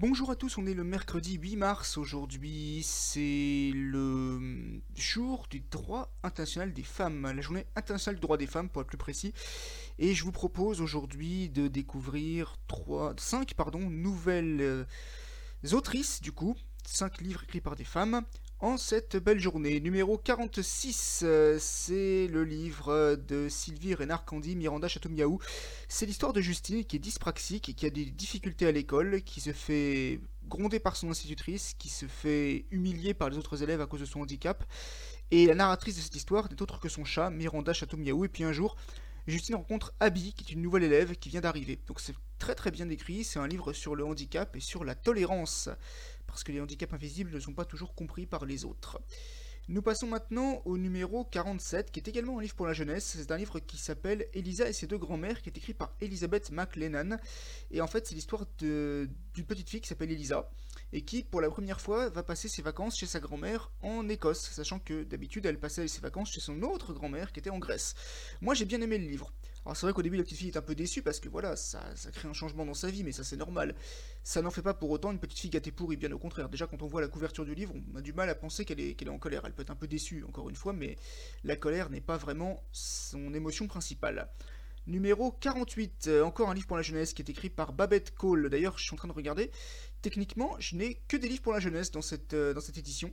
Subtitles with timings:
[0.00, 1.96] Bonjour à tous, on est le mercredi 8 mars.
[1.96, 8.46] Aujourd'hui, c'est le jour du droit international des femmes, la journée internationale du droit des
[8.46, 9.34] femmes pour être plus précis,
[9.98, 14.84] et je vous propose aujourd'hui de découvrir 3, 5 pardon, nouvelles euh,
[15.72, 16.54] autrices du coup,
[16.86, 18.22] 5 livres écrits par des femmes,
[18.60, 19.80] en cette belle journée.
[19.80, 25.38] Numéro 46, euh, c'est le livre de Sylvie Reynard-Candy, Miranda Château-Miaou.
[25.86, 29.52] C'est l'histoire de Justine qui est dyspraxique qui a des difficultés à l'école, qui se
[29.52, 34.00] fait gronder par son institutrice, qui se fait humilier par les autres élèves à cause
[34.00, 34.64] de son handicap.
[35.30, 38.24] Et la narratrice de cette histoire n'est autre que son chat, Miranda Château-Miaou.
[38.24, 38.76] Et puis un jour,
[39.28, 41.78] Justine rencontre Abby, qui est une nouvelle élève qui vient d'arriver.
[41.86, 44.94] Donc c'est très très bien écrit, c'est un livre sur le handicap et sur la
[44.94, 45.68] tolérance
[46.26, 49.00] parce que les handicaps invisibles ne sont pas toujours compris par les autres.
[49.70, 53.18] Nous passons maintenant au numéro 47, qui est également un livre pour la jeunesse.
[53.18, 56.50] C'est un livre qui s'appelle Elisa et ses deux grands-mères, qui est écrit par Elizabeth
[56.50, 57.18] McLennan.
[57.70, 60.50] Et en fait, c'est l'histoire d'une petite fille qui s'appelle Elisa,
[60.92, 64.50] et qui, pour la première fois, va passer ses vacances chez sa grand-mère en Écosse,
[64.50, 67.94] sachant que d'habitude, elle passait ses vacances chez son autre grand-mère, qui était en Grèce.
[68.40, 69.32] Moi, j'ai bien aimé le livre.
[69.68, 71.54] Alors c'est vrai qu'au début la petite fille est un peu déçue parce que voilà,
[71.54, 71.82] ça,
[72.14, 73.74] crée un changement dans sa vie, mais ça c'est normal.
[74.24, 76.48] Ça n'en fait pas pour autant une petite fille gâtée pourrie, bien au contraire.
[76.48, 78.80] Déjà quand on voit la couverture du livre, on a du mal à penser qu'elle
[78.80, 79.42] est, est en colère.
[79.44, 80.96] Elle peut être un peu déçue, encore une fois, mais
[81.44, 84.30] la colère n'est pas vraiment son émotion principale.
[84.88, 88.48] Numéro 48, euh, encore un livre pour la jeunesse qui est écrit par Babette Cole.
[88.48, 89.50] D'ailleurs, je suis en train de regarder.
[90.00, 93.12] Techniquement, je n'ai que des livres pour la jeunesse dans cette, euh, dans cette édition.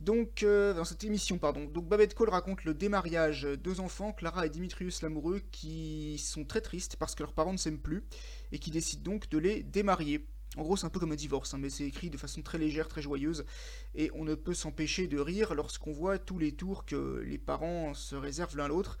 [0.00, 1.66] Donc, euh, dans cette émission, pardon.
[1.66, 6.46] Donc, Babette Cole raconte le démariage de deux enfants, Clara et Dimitrius l'amoureux, qui sont
[6.46, 8.02] très tristes parce que leurs parents ne s'aiment plus
[8.50, 10.26] et qui décident donc de les démarier.
[10.56, 12.56] En gros, c'est un peu comme un divorce, hein, mais c'est écrit de façon très
[12.56, 13.44] légère, très joyeuse,
[13.94, 17.92] et on ne peut s'empêcher de rire lorsqu'on voit tous les tours que les parents
[17.92, 18.98] se réservent l'un l'autre.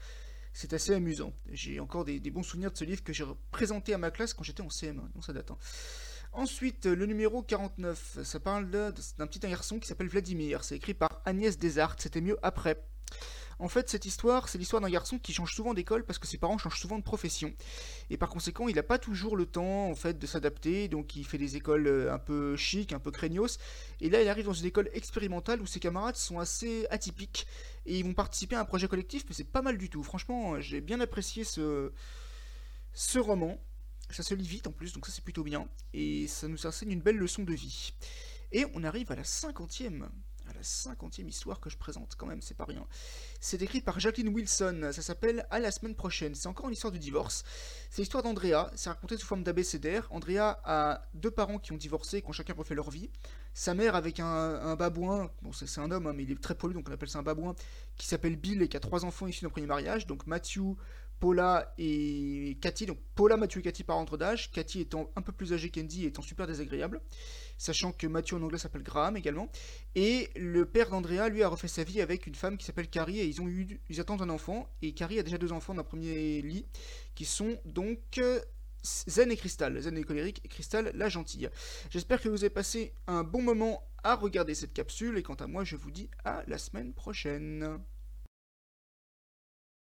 [0.56, 1.34] C'est assez amusant.
[1.50, 4.44] J'ai encore des, bons souvenirs de ce livre que j'ai présenté à ma classe quand
[4.44, 5.50] j'étais en CM1, non ça date.
[5.50, 5.58] Hein.
[6.36, 10.64] Ensuite, le numéro 49, ça parle d'un petit garçon qui s'appelle Vladimir.
[10.64, 12.82] C'est écrit par Agnès Desartes, c'était mieux après.
[13.60, 16.36] En fait, cette histoire, c'est l'histoire d'un garçon qui change souvent d'école parce que ses
[16.36, 17.54] parents changent souvent de profession.
[18.10, 21.24] Et par conséquent, il n'a pas toujours le temps en fait de s'adapter, donc il
[21.24, 23.58] fait des écoles euh, un peu chic, un peu craignos.
[24.00, 27.46] Et là, il arrive dans une école expérimentale où ses camarades sont assez atypiques
[27.86, 30.02] et ils vont participer à un projet collectif, mais c'est pas mal du tout.
[30.02, 31.92] Franchement, j'ai bien apprécié ce,
[32.92, 33.56] ce roman.
[34.14, 35.68] Ça se lit vite en plus, donc ça c'est plutôt bien.
[35.92, 37.92] Et ça nous enseigne une belle leçon de vie.
[38.52, 40.08] Et on arrive à la cinquantième
[40.48, 42.86] à la cinquantième histoire que je présente, quand même, c'est pas rien.
[43.40, 46.34] C'est écrit par Jacqueline Wilson, ça s'appelle À la semaine prochaine.
[46.34, 47.44] C'est encore une histoire de divorce.
[47.90, 50.06] C'est l'histoire d'Andrea, c'est raconté sous forme d'abécédaire.
[50.10, 53.10] Andrea a deux parents qui ont divorcé, qui ont chacun refait leur vie.
[53.54, 56.74] Sa mère avec un, babouin, bon c'est un homme, hein, mais il est très poli,
[56.74, 57.54] donc on appelle ça un babouin,
[57.96, 60.74] qui s'appelle Bill et qui a trois enfants issus d'un premier mariage, donc Matthew,
[61.20, 62.86] Paula et Cathy.
[62.86, 64.50] Donc Paula, Mathieu et Cathy par ordre d'âge.
[64.50, 67.00] Cathy étant un peu plus âgée qu'Andy et étant super désagréable.
[67.56, 69.48] Sachant que Mathieu en anglais s'appelle Graham également.
[69.94, 73.20] Et le père d'Andrea, lui, a refait sa vie avec une femme qui s'appelle Carrie
[73.20, 74.68] et ils ont eu, ils attendent un enfant.
[74.82, 76.66] Et Carrie a déjà deux enfants d'un premier lit
[77.14, 78.40] qui sont donc euh,
[78.82, 79.80] Zen et Crystal.
[79.80, 81.48] Zen et colérique et Crystal la gentille.
[81.90, 85.46] J'espère que vous avez passé un bon moment à regarder cette capsule et quant à
[85.46, 87.80] moi, je vous dis à la semaine prochaine.